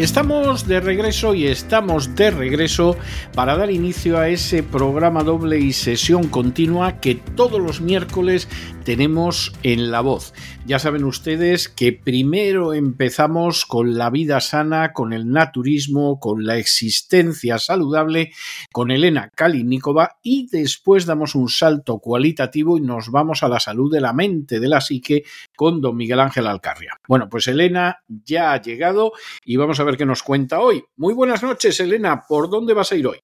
[0.00, 2.96] Estamos de regreso y estamos de regreso
[3.34, 8.48] para dar inicio a ese programa doble y sesión continua que todos los miércoles
[8.82, 10.32] tenemos en La Voz.
[10.64, 16.56] Ya saben ustedes que primero empezamos con la vida sana, con el naturismo, con la
[16.56, 18.32] existencia saludable,
[18.72, 23.92] con Elena Kalinikova y después damos un salto cualitativo y nos vamos a la salud
[23.92, 25.24] de la mente, de la psique,
[25.54, 26.98] con don Miguel Ángel Alcarria.
[27.06, 29.12] Bueno, pues Elena ya ha llegado
[29.44, 30.84] y vamos a ver qué nos cuenta hoy.
[30.96, 32.24] Muy buenas noches, Elena.
[32.28, 33.20] ¿Por dónde vas a ir hoy?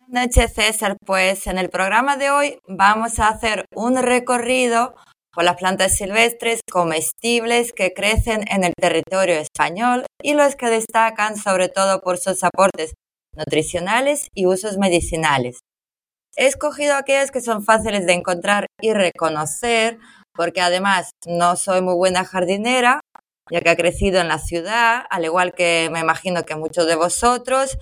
[0.00, 0.96] Buenas noches, César.
[1.04, 4.94] Pues en el programa de hoy vamos a hacer un recorrido
[5.32, 11.36] por las plantas silvestres comestibles que crecen en el territorio español y los que destacan
[11.36, 12.92] sobre todo por sus aportes
[13.34, 15.60] nutricionales y usos medicinales.
[16.36, 19.98] He escogido aquellas que son fáciles de encontrar y reconocer
[20.34, 23.00] porque además no soy muy buena jardinera,
[23.52, 26.94] ya que he crecido en la ciudad, al igual que me imagino que muchos de
[26.94, 27.76] vosotros,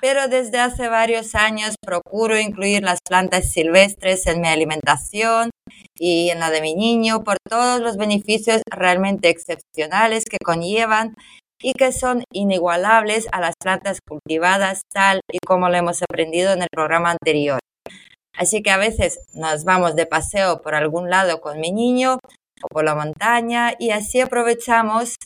[0.00, 5.50] pero desde hace varios años procuro incluir las plantas silvestres en mi alimentación
[5.98, 11.16] y en la de mi niño por todos los beneficios realmente excepcionales que conllevan
[11.60, 16.62] y que son inigualables a las plantas cultivadas tal y como lo hemos aprendido en
[16.62, 17.58] el programa anterior.
[18.38, 22.18] Así que a veces nos vamos de paseo por algún lado con mi niño
[22.62, 25.16] o por la montaña y así aprovechamos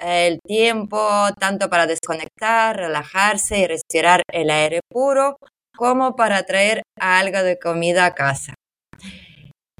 [0.00, 0.98] el tiempo
[1.38, 5.36] tanto para desconectar, relajarse y respirar el aire puro,
[5.76, 8.54] como para traer algo de comida a casa.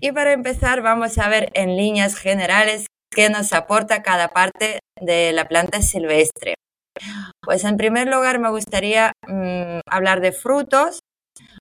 [0.00, 5.32] Y para empezar vamos a ver en líneas generales qué nos aporta cada parte de
[5.32, 6.54] la planta silvestre.
[7.42, 11.00] Pues en primer lugar me gustaría mm, hablar de frutos.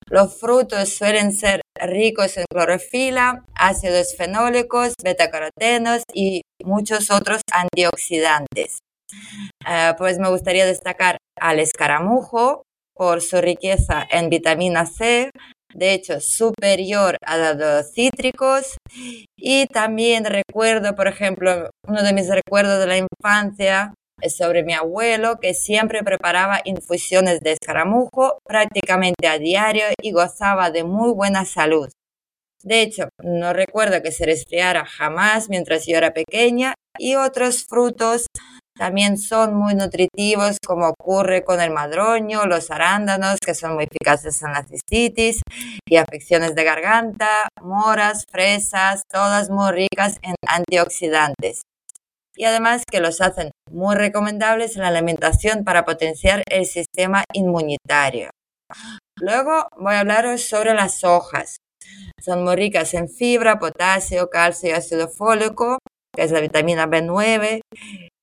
[0.10, 8.80] Los frutos suelen ser ricos en clorofila, ácidos fenólicos, betacarotenos y muchos otros antioxidantes.
[9.68, 12.64] Eh, pues me gustaría destacar al escaramujo
[12.96, 15.30] por su riqueza en vitamina C,
[15.74, 18.78] de hecho superior a los cítricos.
[19.38, 23.94] Y también recuerdo, por ejemplo, uno de mis recuerdos de la infancia
[24.30, 30.84] sobre mi abuelo que siempre preparaba infusiones de escaramujo prácticamente a diario y gozaba de
[30.84, 31.90] muy buena salud.
[32.64, 38.26] De hecho, no recuerdo que se resfriara jamás mientras yo era pequeña y otros frutos
[38.78, 44.42] también son muy nutritivos, como ocurre con el madroño, los arándanos, que son muy eficaces
[44.44, 45.42] en la cistitis
[45.88, 51.62] y afecciones de garganta, moras, fresas, todas muy ricas en antioxidantes.
[52.38, 58.30] Y además que los hacen muy recomendables en la alimentación para potenciar el sistema inmunitario.
[59.20, 61.58] Luego voy a hablaros sobre las hojas.
[62.24, 65.80] Son muy ricas en fibra, potasio, calcio y ácido fólico,
[66.16, 67.62] que es la vitamina B9,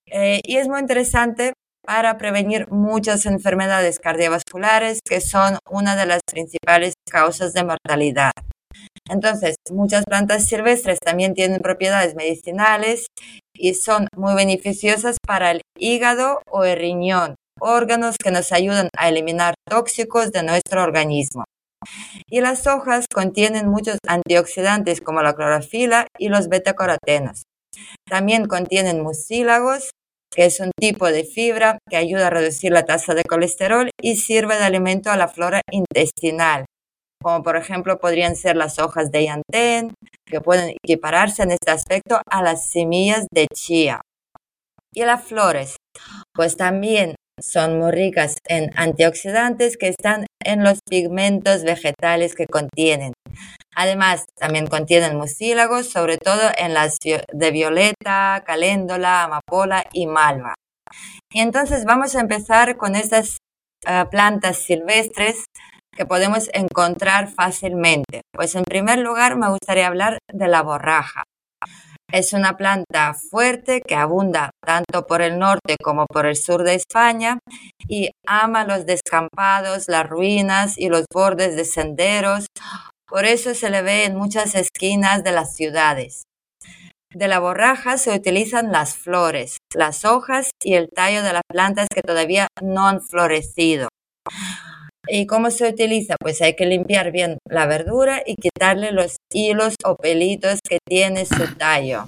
[0.07, 1.53] eh, y es muy interesante
[1.85, 8.33] para prevenir muchas enfermedades cardiovasculares que son una de las principales causas de mortalidad.
[9.09, 13.07] Entonces, muchas plantas silvestres también tienen propiedades medicinales
[13.55, 19.09] y son muy beneficiosas para el hígado o el riñón, órganos que nos ayudan a
[19.09, 21.45] eliminar tóxicos de nuestro organismo.
[22.31, 27.43] Y las hojas contienen muchos antioxidantes como la clorofila y los betacarotenos.
[28.09, 29.91] También contienen mucílagos,
[30.35, 34.17] que es un tipo de fibra que ayuda a reducir la tasa de colesterol y
[34.17, 36.65] sirve de alimento a la flora intestinal,
[37.25, 39.95] como por ejemplo podrían ser las hojas de yantén,
[40.27, 44.03] que pueden equipararse en este aspecto a las semillas de chía.
[44.93, 45.77] Y las flores,
[46.35, 53.15] pues también son muy ricas en antioxidantes que están en los pigmentos vegetales que contienen.
[53.75, 60.55] Además, también contienen mucílagos, sobre todo en las de violeta, caléndola, amapola y malva.
[61.33, 63.39] Y entonces vamos a empezar con estas
[63.87, 65.47] eh, plantas silvestres
[65.97, 68.23] que podemos encontrar fácilmente.
[68.33, 71.25] Pues en primer lugar me gustaría hablar de la borraja.
[72.13, 76.75] Es una planta fuerte que abunda tanto por el norte como por el sur de
[76.75, 77.39] España
[77.89, 82.47] y ama los descampados, las ruinas y los bordes de senderos.
[83.09, 86.23] Por eso se le ve en muchas esquinas de las ciudades.
[87.13, 91.89] De la borraja se utilizan las flores, las hojas y el tallo de las plantas
[91.93, 93.89] que todavía no han florecido.
[95.09, 96.17] ¿Y cómo se utiliza?
[96.19, 101.27] Pues hay que limpiar bien la verdura y quitarle los hilos o pelitos que tiene
[101.27, 102.05] su tallo.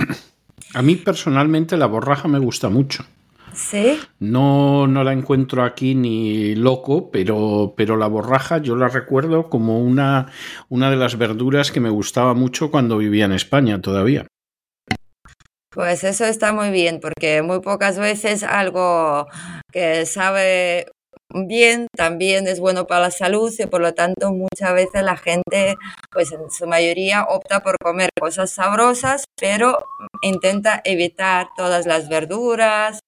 [0.75, 3.05] A mí personalmente la borraja me gusta mucho.
[3.53, 3.99] ¿Sí?
[4.19, 9.81] No, no la encuentro aquí ni loco, pero, pero la borraja yo la recuerdo como
[9.81, 10.31] una,
[10.69, 14.27] una de las verduras que me gustaba mucho cuando vivía en España todavía.
[15.71, 19.27] Pues eso está muy bien, porque muy pocas veces algo
[19.73, 20.87] que sabe
[21.35, 25.77] bien también es bueno para la salud y por lo tanto muchas veces la gente,
[26.11, 29.85] pues en su mayoría opta por comer cosas sabrosas, pero
[30.23, 33.01] intenta evitar todas las verduras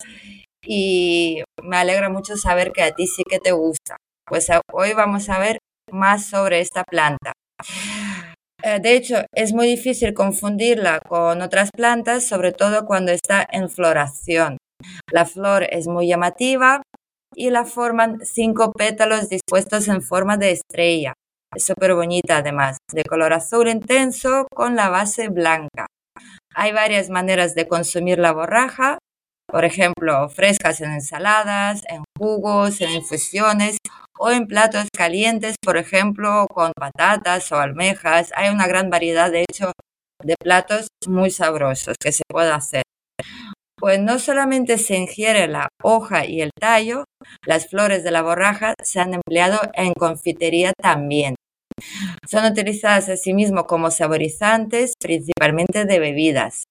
[0.65, 3.97] y me alegra mucho saber que a ti sí que te gusta.
[4.27, 5.59] Pues hoy vamos a ver
[5.91, 7.33] más sobre esta planta.
[8.63, 13.71] Eh, de hecho, es muy difícil confundirla con otras plantas, sobre todo cuando está en
[13.71, 14.59] floración.
[15.11, 16.83] La flor es muy llamativa,
[17.35, 21.15] y la forman cinco pétalos dispuestos en forma de estrella.
[21.55, 25.87] Es súper bonita además, de color azul intenso con la base blanca.
[26.55, 28.99] Hay varias maneras de consumir la borraja,
[29.47, 33.79] por ejemplo, frescas en ensaladas, en jugos, en infusiones
[34.19, 38.31] o en platos calientes, por ejemplo, con patatas o almejas.
[38.35, 39.73] Hay una gran variedad, de hecho,
[40.23, 42.83] de platos muy sabrosos que se puede hacer
[43.79, 47.05] pues no solamente se ingiere la hoja y el tallo,
[47.47, 51.37] las flores de la borraja se han empleado en confitería también.
[52.29, 56.65] Son utilizadas asimismo como saborizantes, principalmente de bebidas.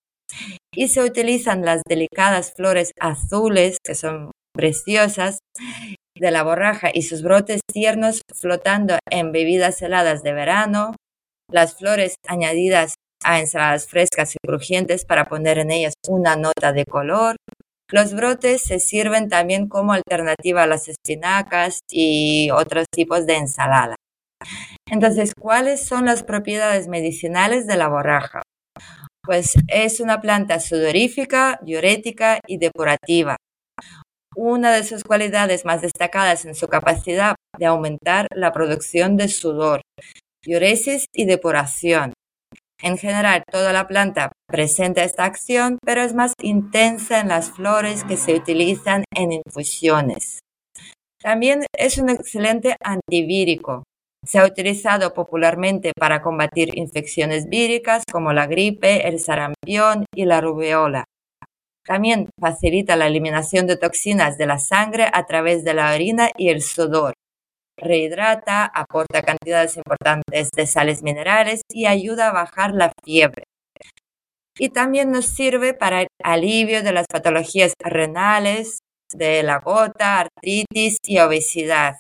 [0.74, 5.40] Y se utilizan las delicadas flores azules, que son preciosas,
[6.20, 10.96] de la borraja y sus brotes tiernos flotando en bebidas heladas de verano,
[11.50, 16.86] las flores añadidas a ensaladas frescas y crujientes para poner en ellas una nota de
[16.86, 17.36] color.
[17.90, 23.96] Los brotes se sirven también como alternativa a las espinacas y otros tipos de ensalada.
[24.90, 28.44] Entonces, ¿cuáles son las propiedades medicinales de la borraja?
[29.24, 33.36] Pues es una planta sudorífica, diurética y depurativa.
[34.36, 39.82] Una de sus cualidades más destacadas en su capacidad de aumentar la producción de sudor,
[40.44, 42.14] diuresis y depuración.
[42.82, 48.04] En general, toda la planta presenta esta acción, pero es más intensa en las flores
[48.04, 50.40] que se utilizan en infusiones.
[51.22, 53.84] También es un excelente antivírico.
[54.26, 60.42] Se ha utilizado popularmente para combatir infecciones víricas como la gripe, el sarampión y la
[60.42, 61.06] rubeola.
[61.84, 66.50] También facilita la eliminación de toxinas de la sangre a través de la orina y
[66.50, 67.14] el sudor
[67.78, 73.44] rehidrata, aporta cantidades importantes de sales minerales y ayuda a bajar la fiebre.
[74.60, 78.80] Y también nos sirve para el alivio de las patologías renales,
[79.14, 81.96] de la gota, artritis y obesidad.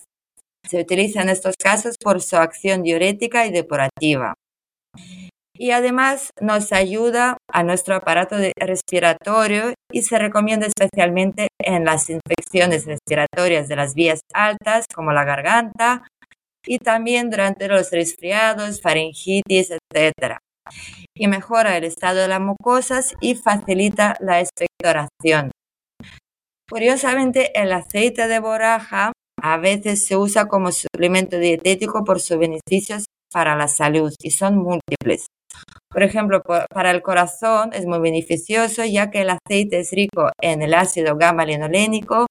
[0.67, 4.33] Se utiliza en estos casos por su acción diurética y depurativa
[5.57, 12.85] y además nos ayuda a nuestro aparato respiratorio y se recomienda especialmente en las infecciones
[12.85, 16.07] respiratorias de las vías altas como la garganta
[16.65, 20.37] y también durante los resfriados, faringitis, etc.
[21.15, 25.51] Y mejora el estado de las mucosas y facilita la expectoración.
[26.69, 33.05] Curiosamente, el aceite de borraja a veces se usa como suplemento dietético por sus beneficios
[33.31, 35.27] para la salud y son múltiples.
[35.89, 40.61] Por ejemplo, para el corazón es muy beneficioso ya que el aceite es rico en
[40.61, 42.27] el ácido gamma-linolénico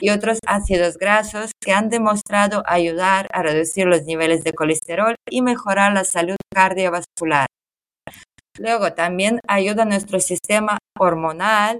[0.00, 5.42] y otros ácidos grasos que han demostrado ayudar a reducir los niveles de colesterol y
[5.42, 7.46] mejorar la salud cardiovascular.
[8.58, 11.78] Luego también ayuda a nuestro sistema hormonal,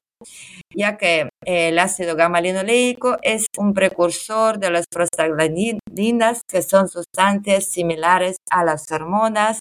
[0.74, 8.36] ya que el ácido gamma-linoleico es un precursor de las prostaglandinas, que son sustancias similares
[8.50, 9.60] a las hormonas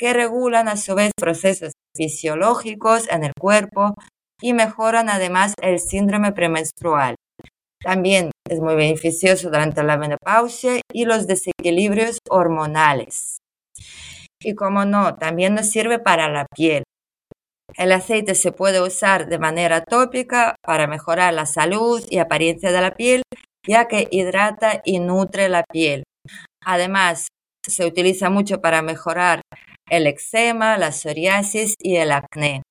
[0.00, 3.94] que regulan a su vez procesos fisiológicos en el cuerpo
[4.40, 7.16] y mejoran además el síndrome premenstrual.
[7.84, 13.40] También es muy beneficioso durante la menopausia y los desequilibrios hormonales.
[14.42, 16.82] Y como no, también nos sirve para la piel.
[17.76, 22.80] El aceite se puede usar de manera tópica para mejorar la salud y apariencia de
[22.80, 23.22] la piel,
[23.68, 26.04] ya que hidrata y nutre la piel.
[26.64, 27.28] Además,
[27.66, 29.42] se utiliza mucho para mejorar
[29.90, 32.62] el eczema, la psoriasis y el acné.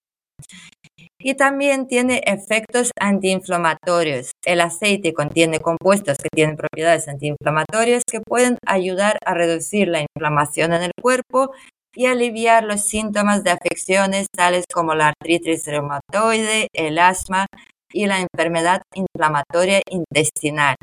[1.22, 4.32] Y también tiene efectos antiinflamatorios.
[4.46, 10.74] El aceite contiene compuestos que tienen propiedades antiinflamatorias que pueden ayudar a reducir la inflamación
[10.74, 11.52] en el cuerpo
[11.94, 17.48] y aliviar los síntomas de afecciones tales como la artritis reumatoide, el asma
[17.92, 20.76] y la enfermedad inflamatoria intestinal.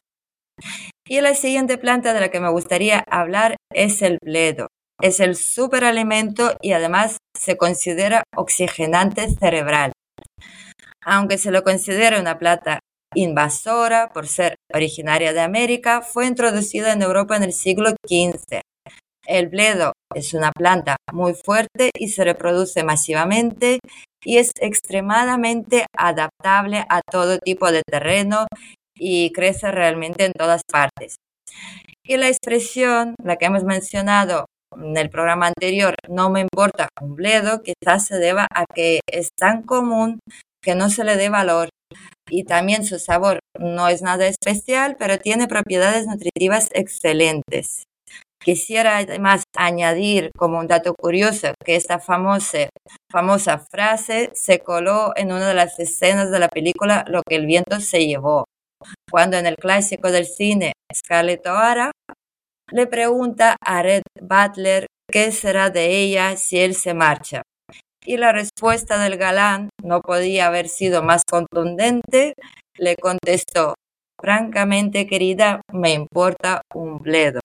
[1.09, 4.69] Y la siguiente planta de la que me gustaría hablar es el bledo.
[5.01, 9.93] Es el superalimento y además se considera oxigenante cerebral.
[11.05, 12.81] Aunque se lo considera una planta
[13.15, 18.63] invasora por ser originaria de América, fue introducida en Europa en el siglo XV.
[19.27, 23.81] El bledo es una planta muy fuerte y se reproduce masivamente
[24.25, 28.47] y es extremadamente adaptable a todo tipo de terreno
[28.97, 31.17] y crece realmente en todas partes.
[32.05, 37.15] Y la expresión, la que hemos mencionado en el programa anterior, no me importa un
[37.17, 40.21] bledo, quizás se deba a que es tan común
[40.63, 41.69] que no se le dé valor.
[42.29, 47.85] Y también su sabor no es nada especial, pero tiene propiedades nutritivas excelentes.
[48.43, 52.69] Quisiera además añadir como un dato curioso que esta famosa,
[53.11, 57.47] famosa frase se coló en una de las escenas de la película Lo que el
[57.47, 58.45] viento se llevó,
[59.11, 61.93] cuando en el clásico del cine Scarlett O'Hara
[62.73, 67.43] le pregunta a Red Butler qué será de ella si él se marcha.
[68.05, 72.35] Y la respuesta del galán no podía haber sido más contundente.
[72.79, 73.75] Le contestó,
[74.21, 77.41] francamente querida, me importa un bledo.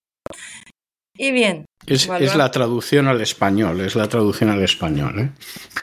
[1.18, 1.66] Y bien.
[1.86, 5.32] Es, la traducción al español, es la traducción al español.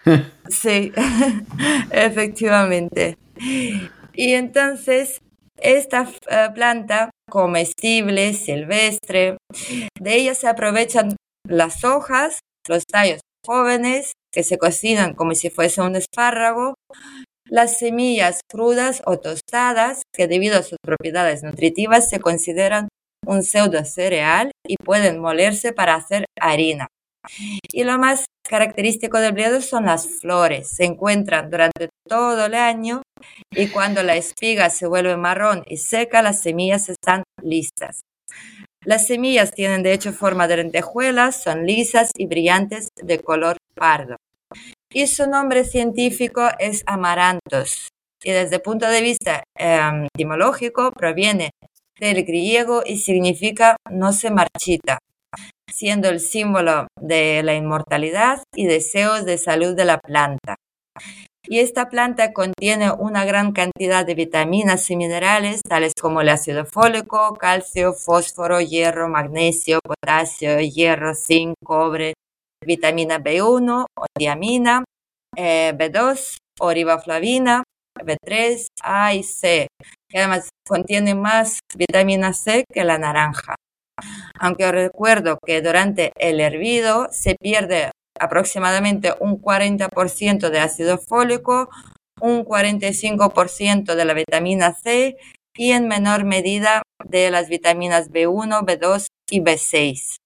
[0.04, 0.24] ¿eh?
[0.48, 0.92] sí,
[1.90, 3.18] efectivamente.
[4.14, 5.20] Y entonces,
[5.60, 9.36] esta eh, planta comestible, silvestre,
[9.98, 15.80] de ella se aprovechan las hojas, los tallos jóvenes que se cocinan como si fuese
[15.80, 16.74] un espárrago,
[17.46, 22.88] las semillas crudas o tostadas que debido a sus propiedades nutritivas se consideran
[23.26, 26.88] un pseudo cereal y pueden molerse para hacer harina.
[27.72, 30.70] Y lo más característico del bledo son las flores.
[30.70, 33.02] Se encuentran durante todo el año
[33.52, 38.00] y cuando la espiga se vuelve marrón y seca, las semillas están listas.
[38.84, 44.16] Las semillas tienen de hecho forma de lentejuelas, son lisas y brillantes de color pardo.
[44.92, 47.88] Y su nombre científico es amarantos.
[48.22, 51.50] Y desde el punto de vista em, etimológico proviene
[52.00, 54.98] del griego y significa no se marchita,
[55.70, 60.56] siendo el símbolo de la inmortalidad y deseos de salud de la planta.
[61.50, 66.66] Y esta planta contiene una gran cantidad de vitaminas y minerales, tales como el ácido
[66.66, 72.12] fólico, calcio, fósforo, hierro, magnesio, potasio, hierro, zinc, cobre,
[72.62, 74.84] vitamina B1 o diamina,
[75.34, 77.62] eh, B2 o riboflavina,
[77.98, 79.68] B3, A y C,
[80.06, 83.54] que además contiene más vitamina C que la naranja.
[84.38, 91.68] Aunque recuerdo que durante el hervido se pierde aproximadamente un 40% de ácido fólico,
[92.20, 95.16] un 45% de la vitamina C
[95.56, 100.16] y en menor medida de las vitaminas B1, B2 y B6.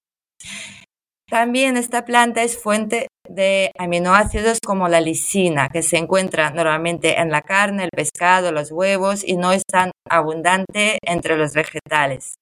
[1.28, 7.30] También esta planta es fuente de aminoácidos como la lisina, que se encuentra normalmente en
[7.30, 12.34] la carne, el pescado, los huevos y no es tan abundante entre los vegetales.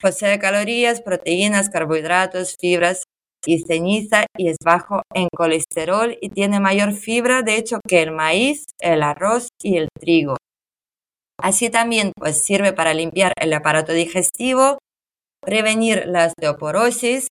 [0.00, 3.04] Posee calorías, proteínas, carbohidratos, fibras
[3.46, 8.12] y ceniza y es bajo en colesterol y tiene mayor fibra de hecho que el
[8.12, 10.36] maíz, el arroz y el trigo.
[11.40, 14.78] Así también pues sirve para limpiar el aparato digestivo,
[15.40, 17.28] prevenir la osteoporosis,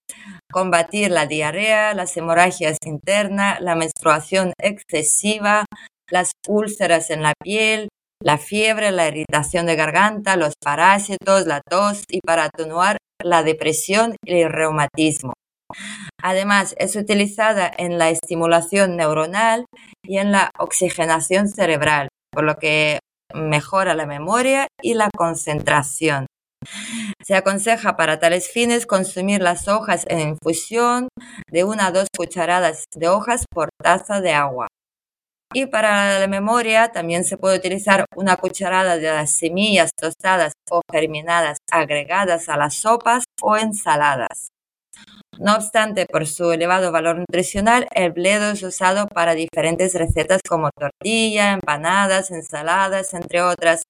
[0.51, 5.65] combatir la diarrea, las hemorragias internas, la menstruación excesiva,
[6.09, 7.89] las úlceras en la piel,
[8.21, 14.15] la fiebre, la irritación de garganta, los parásitos, la tos y para atenuar la depresión
[14.25, 15.33] y el reumatismo.
[16.21, 19.65] Además, es utilizada en la estimulación neuronal
[20.03, 22.99] y en la oxigenación cerebral, por lo que
[23.33, 26.25] mejora la memoria y la concentración.
[27.23, 31.07] Se aconseja para tales fines consumir las hojas en infusión
[31.49, 34.67] de una a dos cucharadas de hojas por taza de agua.
[35.53, 40.81] Y para la memoria también se puede utilizar una cucharada de las semillas tostadas o
[40.91, 44.49] germinadas agregadas a las sopas o ensaladas.
[45.39, 50.69] No obstante, por su elevado valor nutricional, el bledo es usado para diferentes recetas como
[50.71, 53.83] tortilla, empanadas, ensaladas, entre otras,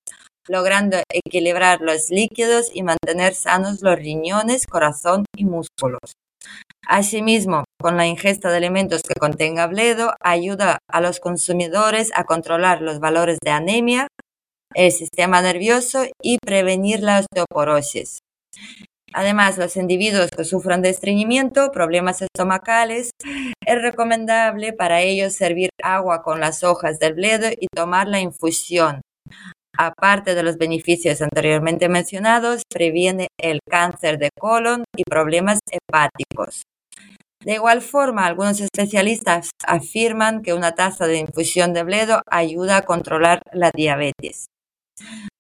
[0.48, 6.14] logrando equilibrar los líquidos y mantener sanos los riñones, corazón y músculos.
[6.88, 12.84] Asimismo, con la ingesta de alimentos que contenga bledo, ayuda a los consumidores a controlar
[12.84, 14.08] los valores de anemia,
[14.76, 18.20] el sistema nervioso y prevenir la osteoporosis.
[19.14, 23.12] Además, los individuos que sufran de estreñimiento, problemas estomacales,
[23.66, 29.02] es recomendable para ellos servir agua con las hojas del bledo y tomar la infusión.
[29.78, 36.64] Aparte de los beneficios anteriormente mencionados, previene el cáncer de colon y problemas hepáticos.
[37.42, 42.82] De igual forma, algunos especialistas afirman que una taza de infusión de bledo ayuda a
[42.82, 44.48] controlar la diabetes.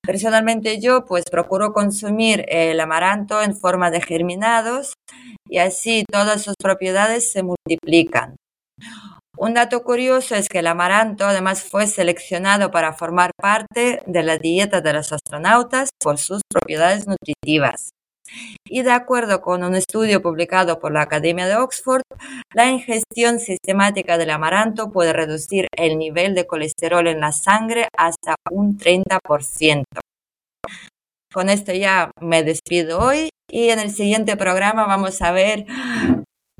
[0.09, 4.95] Personalmente yo pues procuro consumir el amaranto en forma de germinados
[5.47, 8.35] y así todas sus propiedades se multiplican.
[9.37, 14.39] Un dato curioso es que el amaranto además fue seleccionado para formar parte de la
[14.39, 17.91] dieta de los astronautas por sus propiedades nutritivas.
[18.65, 22.03] Y de acuerdo con un estudio publicado por la Academia de Oxford,
[22.53, 28.35] la ingestión sistemática del amaranto puede reducir el nivel de colesterol en la sangre hasta
[28.51, 29.83] un 30%.
[31.31, 35.65] Con esto ya me despido hoy y en el siguiente programa vamos a ver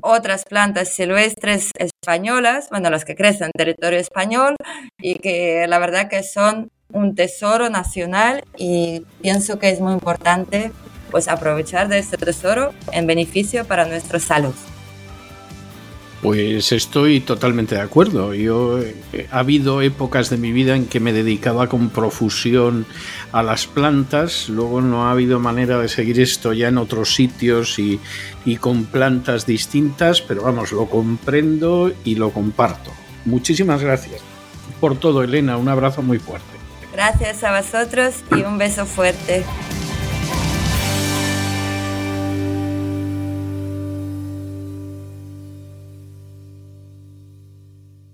[0.02, 4.56] otras plantas silvestres españolas, bueno, las que crecen en territorio español
[4.98, 10.72] y que la verdad que son un tesoro nacional y pienso que es muy importante
[11.10, 14.54] pues aprovechar de este tesoro en beneficio para nuestra salud.
[16.22, 18.34] Pues estoy totalmente de acuerdo.
[18.34, 22.84] Yo eh, ha habido épocas de mi vida en que me dedicaba con profusión
[23.32, 27.78] a las plantas, luego no ha habido manera de seguir esto ya en otros sitios
[27.78, 28.00] y,
[28.44, 32.90] y con plantas distintas, pero vamos, lo comprendo y lo comparto.
[33.24, 34.20] Muchísimas gracias
[34.80, 35.56] por todo, Elena.
[35.56, 36.46] Un abrazo muy fuerte.
[36.92, 39.44] Gracias a vosotros y un beso fuerte.